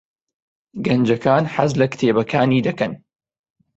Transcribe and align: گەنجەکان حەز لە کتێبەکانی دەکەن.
گەنجەکان 0.85 1.43
حەز 1.53 1.71
لە 1.79 1.87
کتێبەکانی 1.91 2.65
دەکەن. 2.67 2.93